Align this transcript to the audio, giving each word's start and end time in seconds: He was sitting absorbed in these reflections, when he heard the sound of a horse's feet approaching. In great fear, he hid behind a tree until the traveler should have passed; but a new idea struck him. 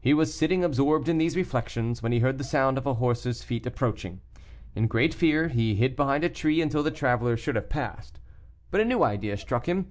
He 0.00 0.14
was 0.14 0.34
sitting 0.34 0.64
absorbed 0.64 1.08
in 1.08 1.18
these 1.18 1.36
reflections, 1.36 2.02
when 2.02 2.10
he 2.10 2.18
heard 2.18 2.38
the 2.38 2.42
sound 2.42 2.76
of 2.76 2.88
a 2.88 2.94
horse's 2.94 3.44
feet 3.44 3.64
approaching. 3.66 4.20
In 4.74 4.88
great 4.88 5.14
fear, 5.14 5.46
he 5.46 5.76
hid 5.76 5.94
behind 5.94 6.24
a 6.24 6.28
tree 6.28 6.60
until 6.60 6.82
the 6.82 6.90
traveler 6.90 7.36
should 7.36 7.54
have 7.54 7.68
passed; 7.70 8.18
but 8.72 8.80
a 8.80 8.84
new 8.84 9.04
idea 9.04 9.36
struck 9.36 9.66
him. 9.68 9.86